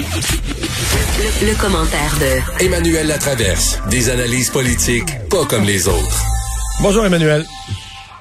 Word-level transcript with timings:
Le, 0.00 1.60
commentaire 1.60 2.14
de 2.18 2.64
Emmanuel 2.64 3.06
Latraverse. 3.06 3.82
Des 3.90 4.08
analyses 4.08 4.48
politiques 4.48 5.10
pas 5.28 5.44
comme 5.44 5.64
les 5.64 5.88
autres. 5.88 6.24
Bonjour 6.80 7.04
Emmanuel. 7.04 7.44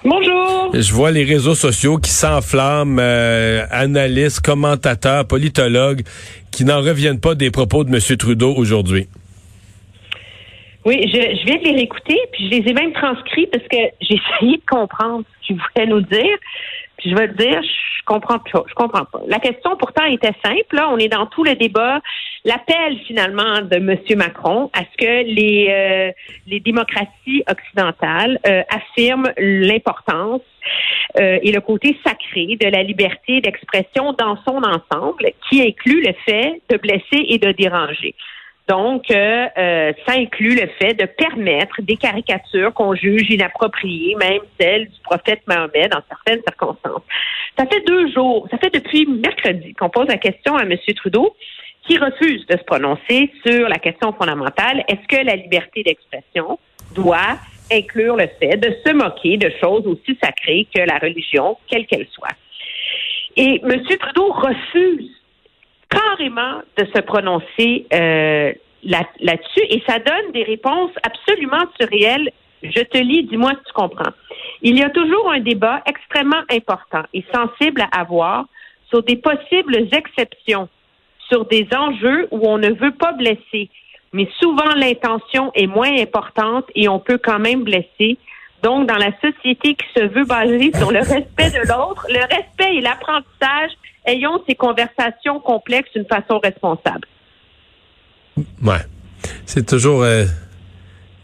Bonjour. 0.04 0.72
Je 0.74 0.94
vois 0.94 1.12
les 1.12 1.24
réseaux 1.24 1.56
sociaux 1.56 1.98
qui 1.98 2.12
s'enflamment, 2.12 2.98
euh, 3.00 3.64
analystes, 3.72 4.42
commentateurs, 4.42 5.26
politologues, 5.26 6.02
qui 6.52 6.66
n'en 6.66 6.82
reviennent 6.82 7.22
pas 7.22 7.34
des 7.34 7.50
propos 7.50 7.86
de 7.86 7.96
M. 7.96 8.18
Trudeau 8.18 8.54
aujourd'hui. 8.58 9.08
Oui, 10.84 11.00
je, 11.08 11.16
je 11.16 11.46
viens 11.46 11.60
de 11.60 11.64
les 11.64 11.76
réécouter, 11.76 12.18
puis 12.34 12.50
je 12.50 12.58
les 12.58 12.70
ai 12.70 12.74
même 12.74 12.92
transcrits 12.92 13.48
parce 13.48 13.64
que 13.64 13.78
j'ai 14.02 14.16
essayé 14.42 14.58
de 14.58 14.66
comprendre 14.70 15.24
ce 15.42 15.48
qu'il 15.48 15.56
voulait 15.56 15.88
nous 15.88 16.02
dire. 16.02 16.38
Je 17.04 17.16
vais 17.16 17.28
le 17.28 17.34
dire, 17.34 17.62
je 17.62 18.04
comprends 18.06 18.40
pas. 18.40 18.64
Je 18.68 18.74
comprends 18.74 19.06
pas. 19.06 19.22
La 19.28 19.40
question 19.40 19.76
pourtant 19.78 20.06
était 20.06 20.34
simple. 20.44 20.76
Là, 20.76 20.90
on 20.92 20.98
est 20.98 21.08
dans 21.08 21.26
tout 21.28 21.44
le 21.44 21.56
débat. 21.56 22.02
L'appel 22.46 22.98
finalement 23.06 23.62
de 23.62 23.76
M. 23.76 23.98
Macron 24.18 24.70
à 24.74 24.80
ce 24.80 24.98
que 24.98 25.24
les 25.24 25.68
euh, 25.70 26.12
les 26.48 26.60
démocraties 26.60 27.44
occidentales 27.50 28.40
euh, 28.48 28.64
affirment 28.70 29.32
l'importance 29.38 30.42
euh, 31.20 31.40
et 31.42 31.52
le 31.52 31.62
côté 31.62 31.98
sacré 32.06 32.58
de 32.60 32.68
la 32.68 32.84
liberté 32.84 33.42
d'expression 33.42 34.14
dans 34.14 34.38
son 34.48 34.62
ensemble, 34.64 35.32
qui 35.50 35.62
inclut 35.62 36.02
le 36.02 36.14
fait 36.26 36.62
de 36.70 36.78
blesser 36.78 37.26
et 37.28 37.38
de 37.38 37.52
déranger. 37.52 38.16
Donc, 38.70 39.10
euh, 39.10 39.48
euh, 39.58 39.94
ça 40.06 40.14
inclut 40.14 40.54
le 40.54 40.68
fait 40.80 40.94
de 40.94 41.06
permettre 41.06 41.82
des 41.82 41.98
caricatures 41.98 42.72
qu'on 42.72 42.94
juge 42.94 43.28
inappropriées, 43.32 44.16
même 44.16 44.42
celles 44.60 44.86
du 44.86 45.00
prophète 45.04 45.42
Mahomet 45.48 45.88
dans 45.88 46.02
certaines 46.08 46.42
circonstances. 46.48 47.02
Ça 47.58 47.66
fait 47.66 47.84
deux 47.88 48.12
jours, 48.12 48.48
ça 48.52 48.60
fait 48.60 48.72
depuis 48.72 49.08
mercredi 49.08 49.74
qu'on 49.74 49.90
pose 49.90 50.08
la 50.08 50.18
question 50.18 50.56
à 50.56 50.64
M. 50.64 50.78
Trudeau 50.96 51.36
qui 51.88 51.98
refuse 51.98 52.46
de 52.46 52.58
se 52.58 52.64
prononcer 52.64 53.32
sur 53.44 53.68
la 53.68 53.80
question 53.80 54.14
fondamentale, 54.14 54.84
est-ce 54.88 55.08
que 55.08 55.26
la 55.26 55.36
liberté 55.36 55.82
d'expression 55.82 56.60
doit 56.94 57.40
inclure 57.72 58.18
le 58.18 58.28
fait 58.40 58.58
de 58.58 58.76
se 58.86 58.94
moquer 58.94 59.38
de 59.38 59.52
choses 59.60 59.88
aussi 59.88 60.16
sacrées 60.22 60.68
que 60.74 60.82
la 60.82 61.00
religion, 61.00 61.58
quelle 61.68 61.88
qu'elle 61.88 62.08
soit? 62.12 62.36
Et 63.36 63.62
M. 63.64 63.82
Trudeau 64.00 64.32
refuse 64.32 65.19
carrément 65.90 66.62
de 66.78 66.86
se 66.86 67.02
prononcer 67.02 67.86
euh, 67.94 68.54
là-dessus 68.84 69.64
et 69.70 69.82
ça 69.88 70.00
donne 70.00 70.32
des 70.34 70.44
réponses 70.44 70.92
absolument 71.04 71.66
surréelles. 71.80 72.32
Je 72.62 72.82
te 72.82 72.98
lis, 72.98 73.24
dis-moi 73.24 73.52
si 73.52 73.64
tu 73.66 73.74
comprends. 73.74 74.12
Il 74.62 74.78
y 74.78 74.84
a 74.84 74.90
toujours 74.90 75.32
un 75.32 75.40
débat 75.40 75.82
extrêmement 75.86 76.44
important 76.52 77.04
et 77.14 77.24
sensible 77.34 77.82
à 77.82 78.02
avoir 78.02 78.46
sur 78.90 79.04
des 79.04 79.16
possibles 79.16 79.76
exceptions, 79.92 80.68
sur 81.30 81.46
des 81.46 81.68
enjeux 81.76 82.28
où 82.32 82.48
on 82.48 82.58
ne 82.58 82.72
veut 82.72 82.94
pas 82.94 83.14
blesser, 83.14 83.70
mais 84.14 84.28
souvent 84.40 84.74
l'intention 84.76 85.52
est 85.54 85.68
moins 85.68 85.96
importante 86.00 86.66
et 86.76 86.90
on 86.90 87.00
peut 87.00 87.20
quand 87.22 87.40
même 87.40 87.64
blesser. 87.64 88.18
Donc, 88.64 88.88
dans 88.88 88.98
la 88.98 89.12
société 89.22 89.76
qui 89.76 89.86
se 89.96 90.06
veut 90.06 90.26
baser 90.26 90.72
sur 90.76 90.92
le 90.92 91.00
respect 91.00 91.52
de 91.52 91.68
l'autre, 91.68 92.06
le 92.10 92.22
respect 92.22 92.76
et 92.76 92.82
l'apprentissage 92.82 93.72
ayons 94.06 94.42
ces 94.48 94.56
conversations 94.56 95.40
complexes 95.40 95.92
d'une 95.96 96.06
façon 96.06 96.40
responsable. 96.40 97.08
Ouais. 98.64 98.80
C'est 99.46 99.66
toujours. 99.66 100.04
Euh, 100.04 100.26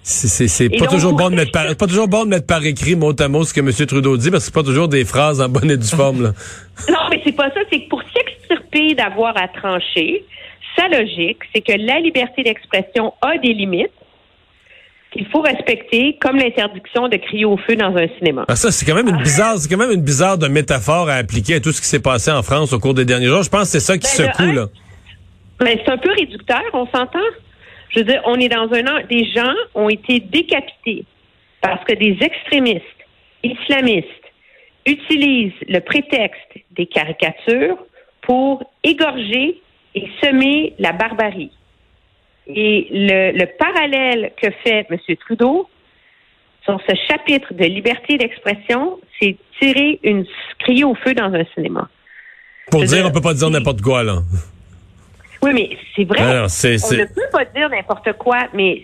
c'est 0.04 0.70
pas 0.78 0.86
toujours 0.86 1.14
bon 1.14 1.32
de 1.32 1.36
mettre 1.36 1.52
par, 1.52 1.76
pas 1.76 1.88
toujours 1.88 2.08
bon 2.08 2.26
de 2.26 2.30
mettre 2.30 2.46
par 2.46 2.64
écrit 2.64 2.96
mot 2.96 3.14
à 3.20 3.28
mot 3.28 3.44
ce 3.44 3.54
que 3.54 3.60
M. 3.60 3.72
Trudeau 3.88 4.18
dit 4.18 4.30
parce 4.30 4.44
que 4.44 4.46
c'est 4.46 4.54
pas 4.54 4.64
toujours 4.64 4.88
des 4.88 5.04
phrases 5.04 5.42
en 5.42 5.50
bonne 5.50 5.72
et 5.72 5.78
due 5.78 5.88
forme. 5.88 6.22
Là. 6.22 6.34
non, 6.90 7.00
mais 7.10 7.22
c'est 7.24 7.32
pas 7.32 7.50
ça. 7.50 7.62
C'est 7.72 7.82
que 7.82 7.90
pour 7.90 8.04
s'extirper 8.04 8.94
d'avoir 8.94 9.36
à 9.36 9.48
trancher, 9.48 10.24
sa 10.78 10.88
logique, 10.90 11.40
c'est 11.54 11.62
que 11.62 11.72
la 11.72 12.00
liberté 12.00 12.44
d'expression 12.44 13.14
a 13.22 13.38
des 13.40 13.54
limites 13.54 13.92
qu'il 15.16 15.26
faut 15.28 15.42
respecter, 15.42 16.18
comme 16.20 16.36
l'interdiction 16.36 17.08
de 17.08 17.16
crier 17.16 17.46
au 17.46 17.56
feu 17.58 17.76
dans 17.76 17.96
un 17.96 18.08
cinéma. 18.18 18.44
Ah, 18.50 18.56
ça, 18.56 18.72
c'est 18.72 18.86
quand 18.86 18.96
même 18.96 19.08
une 19.08 19.22
bizarre, 19.22 19.58
c'est 19.58 19.70
quand 19.70 19.78
même 19.78 19.92
une 19.92 20.04
bizarre 20.04 20.38
de 20.38 20.48
métaphore 20.48 21.10
à 21.10 21.14
appliquer 21.14 21.56
à 21.56 21.60
tout 21.62 21.72
ce 21.72 21.80
qui 21.80 21.88
s'est 21.88 22.02
passé 22.02 22.32
en 22.32 22.44
France 22.44 22.74
au 22.74 22.80
cours 22.80 22.94
des 22.94 23.06
derniers 23.06 23.28
jours. 23.28 23.44
Je 23.44 23.50
pense 23.50 23.64
que 23.64 23.68
c'est 23.68 23.80
ça 23.80 23.98
qui 23.98 24.08
ben, 24.18 24.34
secoue, 24.34 24.52
là. 24.52 24.66
Mais 25.62 25.82
c'est 25.84 25.92
un 25.92 25.98
peu 25.98 26.12
réducteur, 26.12 26.64
on 26.74 26.86
s'entend. 26.88 27.20
Je 27.90 28.00
veux 28.00 28.06
dire, 28.06 28.22
on 28.26 28.36
est 28.36 28.50
dans 28.50 28.70
un 28.74 28.88
an, 28.88 29.06
des 29.10 29.26
gens 29.32 29.54
ont 29.74 29.88
été 29.88 30.20
décapités 30.20 31.06
parce 31.62 31.84
que 31.86 31.94
des 31.94 32.18
extrémistes 32.20 32.84
islamistes 33.42 34.10
utilisent 34.86 35.54
le 35.70 35.80
prétexte 35.80 36.60
des 36.72 36.88
caricatures 36.88 37.78
pour 38.22 38.70
égorger 38.84 39.62
et 39.96 40.08
semer 40.22 40.74
la 40.78 40.92
barbarie. 40.92 41.52
Et 42.48 42.88
le, 42.92 43.46
parallèle 43.58 44.32
que 44.42 44.50
fait 44.64 44.86
M. 44.90 44.98
Trudeau 45.18 45.68
sur 46.64 46.80
ce 46.88 46.96
chapitre 47.08 47.54
de 47.54 47.66
liberté 47.66 48.18
d'expression, 48.18 49.00
c'est 49.20 49.36
tirer 49.60 50.00
une 50.04 50.26
crier 50.60 50.84
au 50.84 50.96
feu 50.96 51.14
dans 51.14 51.34
un 51.34 51.44
cinéma. 51.54 51.90
Pour 52.72 52.84
dire, 52.84 53.06
on 53.06 53.12
peut 53.12 53.22
pas 53.22 53.34
dire 53.34 53.50
n'importe 53.50 53.82
quoi, 53.82 54.04
là. 54.04 54.22
Oui, 55.42 55.52
mais 55.54 55.78
c'est 55.96 56.06
vrai. 56.06 56.40
on 56.40 56.44
ne 56.44 57.06
peut 57.14 57.30
pas 57.32 57.46
dire 57.46 57.70
n'importe 57.70 58.14
quoi, 58.14 58.48
mais 58.54 58.84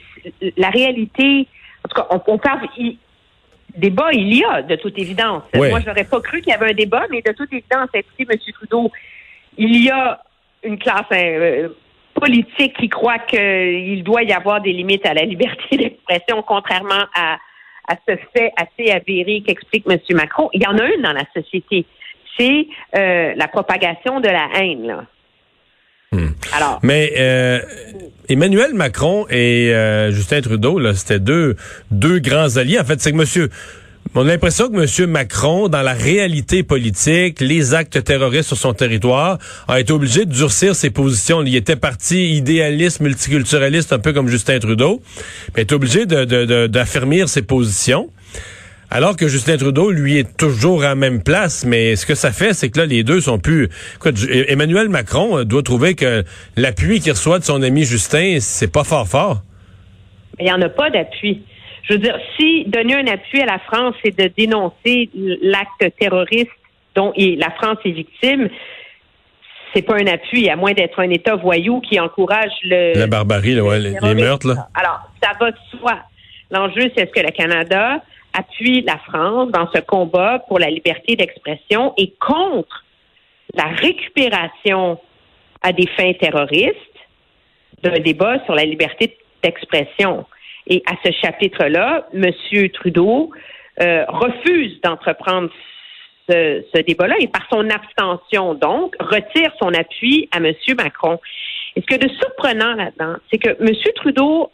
la 0.58 0.70
réalité, 0.70 1.48
en 1.84 1.90
tout 1.90 2.02
cas, 2.02 2.08
on, 2.28 2.38
parle. 2.38 2.68
débat, 3.76 4.10
il 4.14 4.36
y 4.36 4.44
a, 4.44 4.62
de 4.62 4.76
toute 4.76 4.98
évidence. 5.00 5.44
Moi, 5.56 5.80
je 5.80 5.88
n'aurais 5.88 6.04
pas 6.04 6.22
cru 6.22 6.42
qu'il 6.42 6.52
y 6.52 6.56
avait 6.56 6.72
un 6.72 6.76
débat, 6.76 7.06
mais 7.10 7.22
de 7.22 7.32
toute 7.32 7.52
évidence, 7.52 7.90
écoutez, 7.94 8.28
M. 8.30 8.38
Trudeau, 8.54 8.92
il 9.58 9.84
y 9.84 9.90
a 9.90 10.22
une 10.64 10.78
classe 10.78 11.06
euh, 11.14 11.70
politique 12.22 12.78
qui 12.78 12.88
croit 12.88 13.20
qu'il 13.20 14.04
doit 14.04 14.24
y 14.24 14.32
avoir 14.32 14.62
des 14.62 14.72
limites 14.72 15.06
à 15.06 15.14
la 15.14 15.24
liberté 15.24 15.78
d'expression, 15.78 16.44
contrairement 16.48 17.06
à, 17.16 17.38
à 17.88 17.96
ce 18.08 18.16
fait 18.34 18.52
assez 18.56 18.92
avéré 18.92 19.44
qu'explique 19.46 19.86
M. 19.90 19.98
Macron. 20.12 20.50
Il 20.54 20.62
y 20.62 20.68
en 20.68 20.78
a 20.78 20.86
une 20.86 21.02
dans 21.02 21.14
la 21.14 21.26
société. 21.36 21.86
C'est 22.38 22.68
euh, 22.96 23.34
la 23.36 23.48
propagation 23.48 24.20
de 24.20 24.28
la 24.28 24.48
haine. 24.56 24.88
Là. 24.88 25.06
Hmm. 26.14 26.32
Alors, 26.54 26.80
Mais 26.84 27.14
euh, 27.18 27.60
Emmanuel 28.30 28.74
Macron 28.74 29.26
et 29.30 29.74
euh, 29.74 30.12
Justin 30.12 30.42
Trudeau, 30.42 30.78
là, 30.78 30.94
c'était 30.94 31.20
deux 31.20 31.56
deux 31.90 32.20
grands 32.20 32.58
alliés. 32.58 32.80
En 32.80 32.84
fait, 32.84 33.00
c'est 33.00 33.12
que 33.12 33.18
Monsieur 33.18 33.50
on 34.14 34.28
a 34.28 34.32
l'impression 34.32 34.70
que 34.70 35.02
M. 35.02 35.10
Macron, 35.10 35.70
dans 35.70 35.82
la 35.82 35.94
réalité 35.94 36.64
politique, 36.64 37.40
les 37.40 37.74
actes 37.74 38.04
terroristes 38.04 38.50
sur 38.50 38.58
son 38.58 38.74
territoire, 38.74 39.38
a 39.68 39.80
été 39.80 39.94
obligé 39.94 40.26
de 40.26 40.34
durcir 40.34 40.76
ses 40.76 40.90
positions. 40.90 41.44
Il 41.44 41.56
était 41.56 41.78
parti 41.78 42.36
idéaliste, 42.36 43.00
multiculturaliste, 43.00 43.94
un 43.94 44.00
peu 44.00 44.12
comme 44.12 44.28
Justin 44.28 44.60
Trudeau, 44.60 45.02
mais 45.56 45.62
est 45.62 45.72
obligé 45.72 46.06
d'affirmer 46.06 47.26
ses 47.28 47.42
positions. 47.42 48.10
Alors 48.94 49.16
que 49.16 49.30
Justin 49.30 49.56
Trudeau, 49.56 49.90
lui, 49.90 50.18
est 50.18 50.36
toujours 50.36 50.84
à 50.84 50.88
la 50.88 50.96
même 50.96 51.24
place, 51.24 51.64
mais 51.66 51.96
ce 51.96 52.06
que 52.06 52.14
ça 52.14 52.34
fait, 52.34 52.54
c'est 52.54 52.70
que 52.70 52.80
là, 52.80 52.86
les 52.86 53.06
deux 53.06 53.22
sont 53.22 53.40
plus... 53.40 53.70
Emmanuel 54.50 54.90
Macron 54.90 55.38
euh, 55.38 55.46
doit 55.46 55.64
trouver 55.64 55.96
que 55.96 56.26
l'appui 56.58 57.00
qu'il 57.00 57.14
reçoit 57.14 57.40
de 57.40 57.46
son 57.46 57.64
ami 57.64 57.86
Justin, 57.86 58.40
c'est 58.42 58.70
pas 58.70 58.84
fort 58.84 59.08
fort. 59.08 59.44
Il 60.42 60.46
n'y 60.46 60.52
en 60.52 60.62
a 60.62 60.68
pas 60.68 60.90
d'appui. 60.90 61.42
Je 61.92 61.98
veux 61.98 62.02
dire, 62.02 62.18
si 62.40 62.64
donner 62.68 62.96
un 62.96 63.08
appui 63.08 63.42
à 63.42 63.46
la 63.46 63.60
France, 63.60 63.96
c'est 64.02 64.18
de 64.18 64.32
dénoncer 64.38 65.10
l'acte 65.14 65.94
terroriste 66.00 66.50
dont 66.96 67.12
la 67.18 67.52
France 67.52 67.80
est 67.84 67.92
victime, 67.92 68.48
c'est 69.74 69.82
pas 69.82 69.96
un 69.96 70.08
appui, 70.08 70.50
à 70.50 70.56
moins 70.56 70.72
d'être 70.72 71.02
un 71.02 71.10
État 71.10 71.36
voyou 71.36 71.82
qui 71.82 72.00
encourage 72.00 72.54
le... 72.64 72.98
La 72.98 73.08
barbarie, 73.08 73.56
les, 73.56 74.14
meurtres. 74.14 74.48
Là. 74.48 74.70
Alors, 74.74 75.02
ça 75.22 75.32
va 75.38 75.52
de 75.52 75.58
soi. 75.70 76.00
L'enjeu, 76.50 76.90
c'est 76.96 77.04
est-ce 77.04 77.12
que 77.12 77.26
le 77.26 77.32
Canada 77.32 78.02
appuie 78.32 78.84
la 78.84 78.98
France 79.00 79.52
dans 79.52 79.70
ce 79.76 79.82
combat 79.82 80.40
pour 80.48 80.60
la 80.60 80.70
liberté 80.70 81.18
d'expression 81.18 81.94
et 81.98 82.14
contre 82.22 82.86
la 83.54 83.66
récupération 83.66 84.98
à 85.62 85.74
des 85.74 85.88
fins 85.88 86.14
terroristes 86.14 86.78
d'un 87.84 88.00
débat 88.00 88.42
sur 88.46 88.56
la 88.56 88.64
liberté 88.64 89.18
d'expression? 89.44 90.26
Et 90.72 90.82
à 90.86 90.94
ce 91.06 91.12
chapitre-là, 91.12 92.08
M. 92.14 92.32
Trudeau 92.70 93.30
euh, 93.82 94.06
refuse 94.08 94.80
d'entreprendre 94.82 95.50
ce, 96.30 96.64
ce 96.74 96.82
débat-là 96.82 97.16
et 97.20 97.28
par 97.28 97.46
son 97.52 97.70
abstention, 97.70 98.54
donc, 98.54 98.96
retire 99.02 99.52
son 99.60 99.74
appui 99.74 100.30
à 100.32 100.38
M. 100.38 100.54
Macron. 100.78 101.20
Et 101.76 101.82
ce 101.82 101.86
que 101.86 102.00
de 102.00 102.10
surprenant 102.14 102.74
là-dedans, 102.74 103.18
c'est 103.30 103.38
que 103.38 103.50
M. 103.50 103.76
Trudeau 103.96 104.50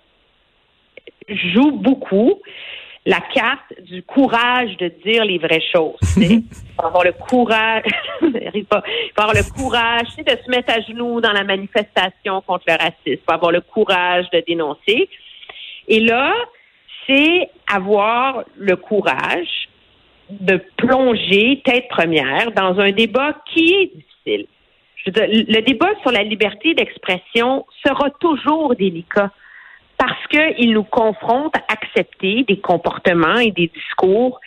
joue 1.29 1.71
beaucoup 1.71 2.41
la 3.05 3.19
carte 3.31 3.79
du 3.83 4.01
courage 4.01 4.75
de 4.77 4.91
dire 5.05 5.23
les 5.23 5.37
vraies 5.37 5.63
choses. 5.71 5.99
Il 6.17 6.43
faut 6.79 6.87
avoir 6.87 7.03
le 7.03 7.11
courage, 7.13 7.83
il 8.21 8.65
faut 8.71 8.79
avoir 9.21 9.35
le 9.35 9.51
courage 9.51 10.15
de 10.17 10.31
se 10.31 10.49
mettre 10.49 10.73
à 10.73 10.81
genoux 10.81 11.21
dans 11.21 11.31
la 11.31 11.43
manifestation 11.43 12.41
contre 12.41 12.65
le 12.67 12.73
racisme. 12.73 12.95
Il 13.05 13.17
faut 13.17 13.33
avoir 13.33 13.51
le 13.51 13.61
courage 13.61 14.25
de 14.31 14.43
dénoncer. 14.45 15.09
Et 15.87 15.99
là, 15.99 16.33
c'est 17.05 17.49
avoir 17.71 18.43
le 18.57 18.75
courage 18.75 19.69
de 20.29 20.61
plonger 20.77 21.61
tête 21.63 21.87
première 21.89 22.51
dans 22.51 22.79
un 22.79 22.91
débat 22.91 23.33
qui 23.53 23.73
est 23.73 23.91
difficile. 23.95 24.47
le 25.05 25.61
débat 25.61 25.91
sur 26.01 26.11
la 26.11 26.23
liberté 26.23 26.73
d'expression 26.73 27.65
sera 27.85 28.09
toujours 28.19 28.75
délicat 28.75 29.31
parce 29.97 30.27
qu'il 30.27 30.73
nous 30.73 30.83
confronte 30.83 31.55
à 31.55 31.73
accepter 31.73 32.43
des 32.43 32.59
comportements 32.59 33.37
et 33.37 33.51
des 33.51 33.67
discours 33.67 34.39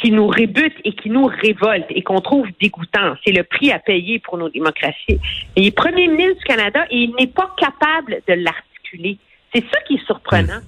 qui 0.00 0.10
nous 0.10 0.26
rébutent 0.26 0.80
et 0.84 0.92
qui 0.92 1.10
nous 1.10 1.26
révoltent 1.26 1.90
et 1.90 2.02
qu'on 2.02 2.20
trouve 2.20 2.48
dégoûtants. 2.60 3.14
C'est 3.24 3.32
le 3.32 3.44
prix 3.44 3.72
à 3.72 3.78
payer 3.78 4.18
pour 4.18 4.38
nos 4.38 4.48
démocraties. 4.48 5.18
il 5.56 5.66
est 5.66 5.70
premier 5.76 6.08
ministre 6.08 6.38
du 6.38 6.44
Canada 6.44 6.86
et 6.90 6.96
il 6.96 7.14
n'est 7.18 7.26
pas 7.26 7.54
capable 7.58 8.20
de 8.26 8.34
l'articuler. 8.34 9.18
C'est 9.56 9.64
ça 9.72 9.80
qui 9.86 9.94
est 9.94 10.06
surprenant. 10.06 10.60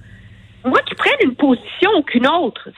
Moi 0.64 0.80
qui 0.88 0.94
prenne 0.94 1.16
une 1.22 1.34
position 1.34 2.02
qu'une 2.06 2.26
autre, 2.26 2.68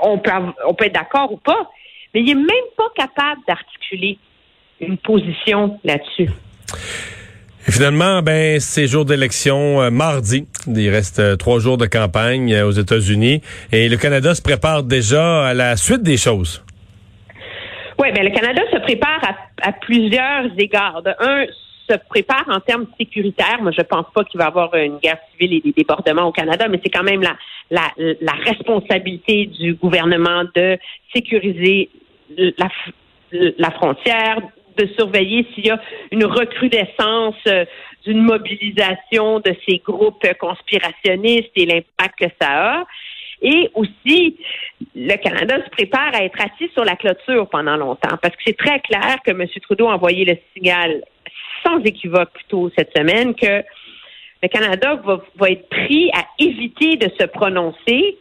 on, 0.00 0.18
peut, 0.18 0.30
on 0.66 0.72
peut 0.72 0.86
être 0.86 0.94
d'accord 0.94 1.30
ou 1.30 1.36
pas, 1.36 1.70
mais 2.14 2.20
il 2.20 2.26
n'est 2.26 2.34
même 2.34 2.70
pas 2.76 2.88
capable 2.96 3.42
d'articuler 3.46 4.18
une 4.80 4.96
position 4.96 5.78
là-dessus. 5.84 6.30
Et 7.68 7.70
finalement, 7.70 8.22
ben, 8.22 8.58
ces 8.60 8.86
jours 8.86 9.04
d'élection 9.04 9.82
euh, 9.82 9.90
mardi. 9.90 10.48
Il 10.66 10.88
reste 10.88 11.20
euh, 11.20 11.36
trois 11.36 11.60
jours 11.60 11.76
de 11.76 11.86
campagne 11.86 12.52
euh, 12.52 12.66
aux 12.66 12.72
États-Unis 12.72 13.40
et 13.70 13.88
le 13.88 13.96
Canada 13.98 14.34
se 14.34 14.42
prépare 14.42 14.82
déjà 14.82 15.46
à 15.46 15.54
la 15.54 15.76
suite 15.76 16.02
des 16.02 16.16
choses. 16.16 16.64
Oui, 18.00 18.08
ben, 18.12 18.24
le 18.24 18.30
Canada 18.30 18.62
se 18.72 18.78
prépare 18.78 19.20
à, 19.62 19.72
plusieurs 19.72 20.46
égards. 20.58 21.02
un, 21.20 21.44
se 21.88 21.96
prépare 22.08 22.44
en 22.48 22.60
termes 22.60 22.86
sécuritaires. 22.98 23.60
Moi, 23.60 23.72
je 23.76 23.82
pense 23.82 24.06
pas 24.14 24.24
qu'il 24.24 24.38
va 24.38 24.44
y 24.44 24.48
avoir 24.48 24.74
une 24.74 24.98
guerre 24.98 25.18
civile 25.30 25.54
et 25.54 25.60
des 25.60 25.72
débordements 25.72 26.26
au 26.26 26.32
Canada, 26.32 26.68
mais 26.68 26.80
c'est 26.82 26.90
quand 26.90 27.02
même 27.02 27.22
la, 27.22 27.36
la, 27.70 28.32
responsabilité 28.44 29.46
du 29.46 29.74
gouvernement 29.74 30.44
de 30.54 30.78
sécuriser 31.14 31.90
la, 32.36 32.68
la 33.32 33.70
frontière, 33.70 34.38
de 34.76 34.86
surveiller 34.98 35.46
s'il 35.54 35.66
y 35.66 35.70
a 35.70 35.80
une 36.10 36.24
recrudescence 36.24 37.36
euh, 37.46 37.64
d'une 38.04 38.22
mobilisation 38.22 39.40
de 39.40 39.54
ces 39.68 39.78
groupes 39.78 40.26
conspirationnistes 40.38 41.52
et 41.56 41.66
l'impact 41.66 42.18
que 42.18 42.26
ça 42.40 42.78
a. 42.80 42.84
Et 43.42 43.70
aussi, 43.74 44.36
le 44.94 45.16
Canada 45.16 45.56
se 45.64 45.70
prépare 45.70 46.14
à 46.14 46.24
être 46.24 46.38
assis 46.40 46.70
sur 46.72 46.84
la 46.84 46.94
clôture 46.94 47.48
pendant 47.48 47.76
longtemps, 47.76 48.16
parce 48.22 48.36
que 48.36 48.42
c'est 48.46 48.56
très 48.56 48.80
clair 48.80 49.16
que 49.26 49.32
M. 49.32 49.44
Trudeau 49.62 49.88
a 49.88 49.94
envoyé 49.94 50.24
le 50.24 50.36
signal 50.54 51.02
sans 51.64 51.78
équivoque 51.80 52.30
plutôt 52.32 52.70
cette 52.76 52.96
semaine 52.96 53.34
que 53.34 53.62
le 54.42 54.48
Canada 54.48 55.00
va, 55.04 55.50
être 55.50 55.68
pris 55.68 56.10
à 56.14 56.24
éviter 56.38 56.96
de 56.96 57.08
se 57.18 57.26
prononcer 57.26 58.18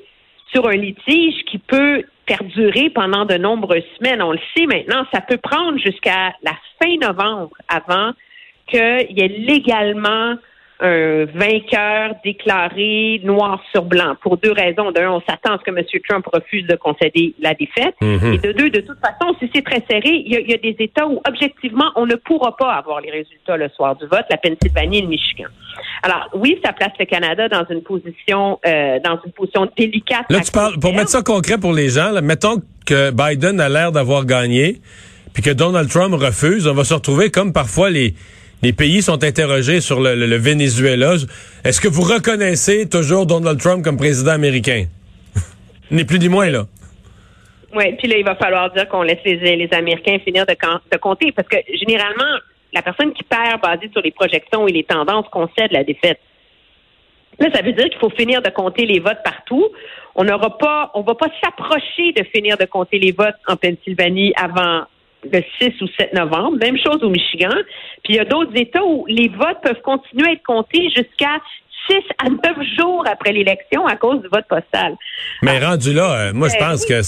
sur 0.51 0.67
un 0.67 0.75
litige 0.75 1.43
qui 1.45 1.57
peut 1.57 2.03
perdurer 2.25 2.89
pendant 2.91 3.25
de 3.25 3.35
nombreuses 3.35 3.83
semaines. 3.97 4.21
On 4.21 4.31
le 4.31 4.39
sait 4.55 4.65
maintenant, 4.65 5.05
ça 5.13 5.21
peut 5.21 5.37
prendre 5.37 5.79
jusqu'à 5.79 6.33
la 6.43 6.53
fin 6.79 6.95
novembre 7.01 7.57
avant 7.67 8.11
qu'il 8.67 9.07
y 9.17 9.21
ait 9.21 9.27
légalement 9.27 10.35
un 10.81 11.25
vainqueur 11.25 12.15
déclaré 12.23 13.21
noir 13.23 13.61
sur 13.71 13.83
blanc 13.83 14.15
pour 14.21 14.37
deux 14.37 14.51
raisons. 14.51 14.91
D'un, 14.91 15.11
on 15.11 15.21
s'attend 15.21 15.53
à 15.53 15.59
ce 15.59 15.63
que 15.63 15.77
M. 15.77 15.85
Trump 16.09 16.25
refuse 16.33 16.65
de 16.65 16.75
concéder 16.75 17.35
la 17.39 17.53
défaite. 17.53 17.95
Mhm. 18.01 18.33
Et 18.33 18.37
de 18.39 18.51
deux, 18.51 18.69
de 18.71 18.81
toute 18.81 18.99
façon, 18.99 19.35
si 19.39 19.49
c'est 19.53 19.63
très 19.63 19.83
serré, 19.89 20.23
il 20.25 20.31
y, 20.31 20.53
a, 20.53 20.57
des 20.57 20.75
États 20.79 21.07
où, 21.07 21.21
objectivement, 21.27 21.91
on 21.95 22.07
ne 22.07 22.15
pourra 22.15 22.57
pas 22.57 22.73
avoir 22.73 22.99
les 23.01 23.11
résultats 23.11 23.57
le 23.57 23.69
soir 23.69 23.95
du 23.95 24.05
vote, 24.05 24.25
la 24.29 24.37
Pennsylvanie 24.37 24.99
et 24.99 25.01
le 25.03 25.07
Michigan. 25.07 25.49
Alors, 26.01 26.29
oui, 26.33 26.59
ça 26.65 26.73
place 26.73 26.93
le 26.99 27.05
Canada 27.05 27.47
dans 27.47 27.65
une 27.69 27.83
position, 27.83 28.59
euh, 28.65 28.99
dans 29.03 29.19
une 29.23 29.31
position 29.33 29.69
délicate. 29.77 30.25
Là, 30.29 30.39
tu 30.39 30.51
parles, 30.51 30.79
pour 30.79 30.93
mettre 30.93 31.09
ça 31.09 31.21
concret 31.21 31.59
pour 31.59 31.73
les 31.73 31.89
gens, 31.89 32.11
mettons 32.23 32.61
que 32.87 33.11
Biden 33.11 33.59
a 33.59 33.69
l'air 33.69 33.91
d'avoir 33.91 34.25
gagné, 34.25 34.81
puis 35.33 35.43
que 35.43 35.51
Donald 35.51 35.89
Trump 35.89 36.15
refuse, 36.15 36.67
on 36.67 36.73
va 36.73 36.83
se 36.83 36.95
retrouver 36.95 37.29
comme 37.29 37.53
parfois 37.53 37.91
les 37.91 38.15
les 38.63 38.73
pays 38.73 39.01
sont 39.01 39.23
interrogés 39.23 39.81
sur 39.81 39.99
le, 39.99 40.37
Venezuela. 40.37 41.15
Est-ce 41.63 41.81
que 41.81 41.87
vous 41.87 42.03
reconnaissez 42.03 42.87
toujours 42.87 43.25
Donald 43.25 43.59
Trump 43.59 43.83
comme 43.83 43.97
président 43.97 44.31
américain? 44.31 44.85
ni 45.91 46.03
plus 46.03 46.19
ni 46.19 46.29
moins, 46.29 46.49
là. 46.49 46.65
Oui, 47.73 47.93
puis 47.97 48.07
là, 48.07 48.17
il 48.17 48.25
va 48.25 48.35
falloir 48.35 48.71
dire 48.73 48.87
qu'on 48.89 49.03
laisse 49.03 49.23
les, 49.23 49.69
Américains 49.71 50.19
finir 50.19 50.45
de, 50.45 50.53
de, 50.53 50.97
compter, 50.97 51.31
parce 51.31 51.47
que 51.47 51.57
généralement, 51.79 52.39
la 52.73 52.81
personne 52.81 53.13
qui 53.13 53.23
perd 53.23 53.61
basée 53.61 53.89
sur 53.93 54.01
les 54.01 54.11
projections 54.11 54.67
et 54.67 54.71
les 54.71 54.83
tendances 54.83 55.25
concède 55.31 55.71
la 55.71 55.83
défaite. 55.83 56.19
Là, 57.39 57.47
ça 57.53 57.61
veut 57.61 57.71
dire 57.71 57.85
qu'il 57.85 57.99
faut 57.99 58.09
finir 58.09 58.41
de 58.41 58.49
compter 58.49 58.85
les 58.85 58.99
votes 58.99 59.23
partout. 59.23 59.69
On 60.15 60.25
n'aura 60.25 60.57
pas, 60.57 60.91
on 60.93 61.01
va 61.01 61.15
pas 61.15 61.29
s'approcher 61.41 62.11
de 62.11 62.23
finir 62.35 62.57
de 62.57 62.65
compter 62.65 62.99
les 62.99 63.13
votes 63.13 63.37
en 63.47 63.55
Pennsylvanie 63.55 64.33
avant 64.35 64.83
le 65.23 65.41
6 65.59 65.81
ou 65.81 65.87
7 65.97 66.13
novembre. 66.13 66.57
Même 66.57 66.77
chose 66.77 67.03
au 67.03 67.09
Michigan. 67.09 67.55
Puis 68.03 68.13
il 68.13 68.15
y 68.15 68.19
a 68.19 68.25
d'autres 68.25 68.55
États 68.55 68.83
où 68.83 69.05
les 69.07 69.27
votes 69.29 69.61
peuvent 69.63 69.81
continuer 69.83 70.29
à 70.29 70.31
être 70.33 70.43
comptés 70.43 70.89
jusqu'à 70.89 71.39
6 71.89 71.97
à 72.19 72.29
9 72.29 72.39
jours 72.79 73.03
après 73.07 73.31
l'élection 73.31 73.85
à 73.87 73.95
cause 73.95 74.21
du 74.21 74.27
vote 74.27 74.45
postal. 74.47 74.95
Mais 75.41 75.59
rendu 75.59 75.93
là, 75.93 76.13
euh, 76.13 76.33
moi, 76.33 76.47
je 76.47 76.57
ben 76.59 76.69
pense 76.69 76.85
que 76.85 77.01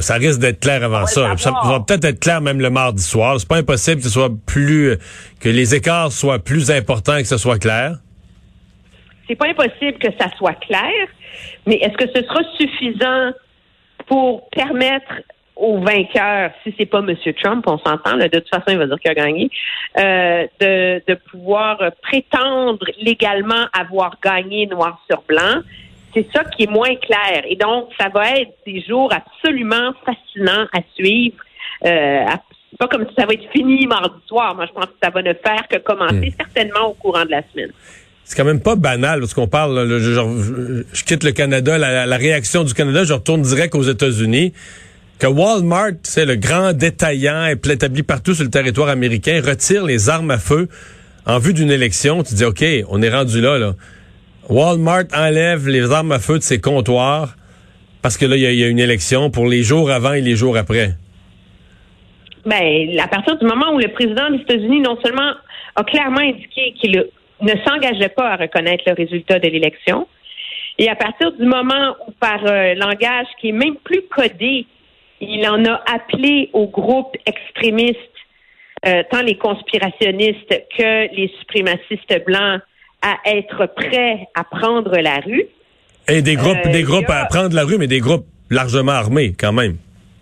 ça 0.00 0.14
risque 0.14 0.40
d'être 0.40 0.60
clair 0.60 0.82
avant 0.82 1.06
ça. 1.06 1.36
Ça 1.36 1.52
va 1.64 1.80
peut-être 1.80 2.04
être 2.04 2.20
clair 2.20 2.40
même 2.40 2.60
le 2.60 2.70
mardi 2.70 3.02
soir. 3.02 3.38
C'est 3.38 3.48
pas 3.48 3.58
impossible 3.58 3.98
que 3.98 4.04
ce 4.04 4.10
soit 4.10 4.30
plus 4.46 4.96
que 5.40 5.48
les 5.48 5.74
écarts 5.74 6.12
soient 6.12 6.38
plus 6.38 6.70
importants 6.70 7.16
et 7.16 7.22
que 7.22 7.28
ce 7.28 7.38
soit 7.38 7.58
clair. 7.58 7.96
C'est 9.28 9.36
pas 9.36 9.48
impossible 9.48 9.98
que 9.98 10.08
ça 10.20 10.28
soit 10.36 10.54
clair, 10.54 11.08
mais 11.66 11.76
est-ce 11.76 11.96
que 11.96 12.06
ce 12.14 12.22
sera 12.26 12.40
suffisant 12.58 13.32
pour 14.06 14.50
permettre 14.50 15.10
au 15.56 15.78
vainqueur, 15.78 16.50
si 16.62 16.74
c'est 16.76 16.86
pas 16.86 16.98
M. 16.98 17.14
Trump, 17.42 17.64
on 17.66 17.78
s'entend, 17.78 18.16
de 18.16 18.26
toute 18.26 18.48
façon, 18.48 18.64
il 18.68 18.78
va 18.78 18.86
dire 18.86 18.98
qu'il 18.98 19.10
a 19.10 19.14
gagné, 19.14 19.50
euh, 19.98 20.46
de, 20.60 21.02
de 21.06 21.14
pouvoir 21.30 21.78
prétendre 22.02 22.84
légalement 23.00 23.66
avoir 23.78 24.16
gagné 24.22 24.66
noir 24.66 25.00
sur 25.08 25.22
blanc. 25.28 25.62
C'est 26.12 26.26
ça 26.34 26.44
qui 26.44 26.64
est 26.64 26.70
moins 26.70 26.94
clair. 26.96 27.44
Et 27.48 27.56
donc, 27.56 27.88
ça 27.98 28.08
va 28.08 28.30
être 28.32 28.52
des 28.66 28.82
jours 28.82 29.12
absolument 29.12 29.92
fascinants 30.04 30.66
à 30.72 30.80
suivre. 30.94 31.36
Euh, 31.84 32.24
pas 32.78 32.88
comme 32.88 33.06
si 33.08 33.14
ça 33.16 33.26
va 33.26 33.34
être 33.34 33.50
fini 33.52 33.86
mardi 33.86 34.14
soir. 34.26 34.54
Moi, 34.54 34.66
je 34.66 34.72
pense 34.72 34.86
que 34.86 34.96
ça 35.02 35.10
va 35.10 35.22
ne 35.22 35.34
faire 35.34 35.68
que 35.68 35.78
commencer 35.78 36.30
hmm. 36.30 36.36
certainement 36.38 36.88
au 36.88 36.94
courant 36.94 37.24
de 37.24 37.30
la 37.30 37.42
semaine. 37.52 37.70
C'est 38.24 38.36
quand 38.36 38.44
même 38.44 38.62
pas 38.62 38.74
banal 38.74 39.20
parce 39.20 39.34
qu'on 39.34 39.48
parle. 39.48 39.86
je, 39.86 41.04
quitte 41.04 41.24
le 41.24 41.32
Canada, 41.32 41.78
la, 41.78 42.06
la, 42.06 42.16
réaction 42.16 42.64
du 42.64 42.72
Canada, 42.72 43.04
je 43.04 43.12
retourne 43.12 43.42
direct 43.42 43.74
aux 43.74 43.82
États-Unis 43.82 44.54
que 45.18 45.26
Walmart, 45.26 45.92
c'est 46.02 46.26
le 46.26 46.36
grand 46.36 46.72
détaillant 46.72 47.46
établi 47.46 48.02
partout 48.02 48.34
sur 48.34 48.44
le 48.44 48.50
territoire 48.50 48.88
américain, 48.88 49.40
retire 49.44 49.84
les 49.84 50.08
armes 50.08 50.30
à 50.30 50.38
feu 50.38 50.68
en 51.26 51.38
vue 51.38 51.54
d'une 51.54 51.70
élection, 51.70 52.22
tu 52.22 52.34
dis 52.34 52.44
OK, 52.44 52.64
on 52.90 53.00
est 53.00 53.08
rendu 53.08 53.40
là, 53.40 53.58
là. 53.58 53.72
Walmart 54.50 55.04
enlève 55.14 55.68
les 55.68 55.90
armes 55.90 56.12
à 56.12 56.18
feu 56.18 56.38
de 56.38 56.42
ses 56.42 56.60
comptoirs 56.60 57.34
parce 58.02 58.18
que 58.18 58.26
là, 58.26 58.36
il 58.36 58.42
y, 58.42 58.62
a 58.62 58.68
une 58.68 58.78
élection 58.78 59.30
pour 59.30 59.46
les 59.46 59.62
jours 59.62 59.90
avant 59.90 60.12
et 60.12 60.20
les 60.20 60.36
jours 60.36 60.58
après. 60.58 60.90
Ben, 62.44 63.00
à 63.00 63.08
partir 63.08 63.38
du 63.38 63.46
moment 63.46 63.72
où 63.72 63.78
le 63.78 63.88
président 63.88 64.28
des 64.30 64.42
États-Unis 64.42 64.80
non 64.80 64.98
seulement 65.02 65.32
a 65.76 65.84
clairement 65.84 66.20
indiqué 66.20 66.74
qu'il 66.78 67.06
ne 67.40 67.52
s'engageait 67.66 68.10
pas 68.10 68.32
à 68.32 68.36
reconnaître 68.36 68.84
le 68.86 68.92
résultat 68.92 69.38
de 69.38 69.48
l'élection, 69.48 70.06
et 70.78 70.90
à 70.90 70.96
partir 70.96 71.32
du 71.32 71.46
moment 71.46 71.96
où, 72.06 72.12
par 72.20 72.44
euh, 72.44 72.74
langage 72.74 73.26
qui 73.40 73.48
est 73.48 73.52
même 73.52 73.76
plus 73.76 74.02
codé, 74.14 74.66
il 75.28 75.46
en 75.48 75.64
a 75.64 75.82
appelé 75.92 76.50
aux 76.52 76.66
groupes 76.66 77.16
extrémistes, 77.26 77.98
euh, 78.86 79.02
tant 79.10 79.22
les 79.22 79.36
conspirationnistes 79.36 80.62
que 80.76 81.14
les 81.14 81.30
suprémacistes 81.40 82.24
blancs, 82.26 82.60
à 83.02 83.16
être 83.26 83.66
prêts 83.66 84.28
à 84.34 84.44
prendre 84.44 84.96
la 84.98 85.20
rue. 85.20 85.46
Et 86.08 86.22
des 86.22 86.36
groupes, 86.36 86.66
euh, 86.66 86.72
des 86.72 86.82
groupes 86.82 87.10
à 87.10 87.24
prendre 87.26 87.54
la 87.54 87.64
rue, 87.64 87.78
mais 87.78 87.86
des 87.86 88.00
groupes 88.00 88.26
largement 88.50 88.92
armés 88.92 89.34
quand 89.38 89.52
même. 89.52 89.76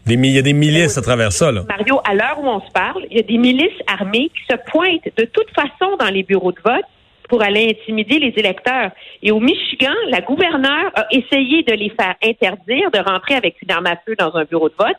il 0.07 0.27
y 0.27 0.39
a 0.39 0.43
des 0.43 0.53
milices 0.53 0.99
à 0.99 1.03
travers 1.03 1.33
ça. 1.33 1.53
Là. 1.53 1.65
Mario, 1.69 2.01
à 2.05 2.15
l'heure 2.15 2.39
où 2.41 2.47
on 2.47 2.61
se 2.61 2.71
parle, 2.73 3.05
il 3.11 3.17
y 3.17 3.21
a 3.21 3.23
des 3.23 3.39
milices 3.39 3.81
armées 3.87 4.31
qui 4.35 4.43
se 4.51 4.57
pointent 4.71 5.09
de 5.17 5.25
toute 5.25 5.51
façon 5.55 5.97
dans 5.99 6.11
les 6.11 6.23
bureaux 6.23 6.53
de 6.53 6.61
vote 6.65 6.85
pour 7.33 7.43
aller 7.43 7.71
intimider 7.71 8.19
les 8.19 8.35
électeurs. 8.37 8.91
Et 9.23 9.33
au 9.33 9.41
Michigan, 9.41 9.95
la 10.09 10.21
gouverneure 10.21 10.93
a 10.95 11.07
essayé 11.11 11.63
de 11.63 11.73
les 11.73 11.89
faire 11.89 12.15
interdire 12.23 12.91
de 12.91 12.99
rentrer 12.99 13.37
avec 13.37 13.57
une 13.63 13.71
arme 13.71 13.87
à 13.87 13.97
feu 14.05 14.15
dans 14.19 14.37
un 14.37 14.45
bureau 14.45 14.69
de 14.69 14.75
vote 14.79 14.99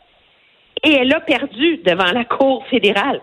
et 0.82 0.94
elle 0.94 1.14
a 1.14 1.20
perdu 1.20 1.76
devant 1.86 2.10
la 2.10 2.24
Cour 2.24 2.66
fédérale. 2.66 3.20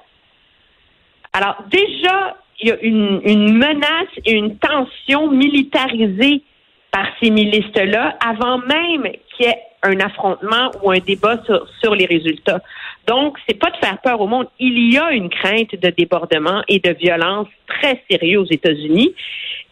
Alors 1.34 1.58
déjà, 1.70 2.38
il 2.62 2.70
y 2.70 2.72
a 2.72 2.80
une, 2.82 3.58
menace 3.58 4.16
et 4.26 4.32
une 4.32 4.58
tension 4.58 5.30
militarisée 5.30 6.44
par 6.90 7.08
ces 7.22 7.32
milices-là 7.32 8.18
avant 8.26 8.60
même 8.60 9.12
qu'il 9.36 9.46
y 9.46 9.50
ait 9.50 9.62
un 9.84 10.00
affrontement 10.00 10.72
ou 10.84 10.92
un 10.92 11.00
débat 11.00 11.42
sur, 11.46 11.68
sur 11.82 11.96
les 11.96 12.06
résultats. 12.06 12.62
Donc, 13.08 13.38
c'est 13.48 13.58
pas 13.58 13.72
de 13.72 13.78
faire 13.78 13.98
peur 14.02 14.22
au 14.22 14.28
monde. 14.28 14.48
Il 14.60 14.94
y 14.94 14.98
a 14.98 15.12
une 15.12 15.30
crainte 15.30 15.74
de 15.74 15.90
débordement 15.90 16.62
et 16.68 16.80
de 16.80 16.92
violence 16.92 17.48
très 17.68 18.02
sérieux 18.10 18.40
aux 18.42 18.50
États-Unis. 18.50 19.14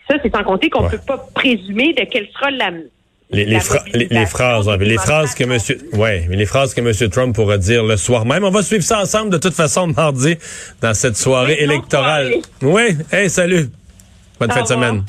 Ça, 0.10 0.18
c'est 0.24 0.36
sans 0.36 0.44
compter 0.44 0.70
qu'on 0.70 0.84
ne 0.84 0.90
peut 0.90 1.02
pas 1.06 1.24
présumer 1.36 1.94
de 1.94 2.04
quelle 2.06 2.28
sera 2.34 2.50
la, 2.50 2.72
les, 3.32 3.46
les, 3.46 3.60
les, 4.10 4.26
phrases, 4.26 4.68
les 4.80 4.98
phrases 4.98 5.36
que 5.36 5.44
monsieur, 5.44 5.78
ouais, 5.94 6.26
mais 6.30 6.36
les 6.36 6.48
phrases 6.48 6.74
que 6.74 6.82
monsieur 6.82 7.10
Trump 7.10 7.36
pourra 7.36 7.60
dire 7.60 7.84
le 7.84 7.96
soir 7.96 8.26
même. 8.26 8.44
On 8.44 8.50
va 8.50 8.64
suivre 8.64 8.84
ça 8.84 9.02
ensemble 9.02 9.30
de 9.30 9.38
toute 9.38 9.54
façon 9.54 9.86
mardi 9.86 10.36
dans 10.82 10.96
cette 10.96 11.16
soirée 11.16 11.58
électorale. 11.60 12.34
Oui, 12.64 12.98
hey, 13.12 13.30
salut. 13.30 13.70
Bonne 14.40 14.52
fin 14.52 14.64
de 14.64 14.68
semaine. 14.68 15.04